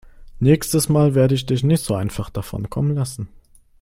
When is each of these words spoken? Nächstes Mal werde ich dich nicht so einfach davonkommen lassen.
Nächstes 0.39 0.89
Mal 0.89 1.13
werde 1.13 1.35
ich 1.35 1.45
dich 1.45 1.63
nicht 1.63 1.83
so 1.83 1.93
einfach 1.93 2.31
davonkommen 2.31 2.95
lassen. 2.95 3.27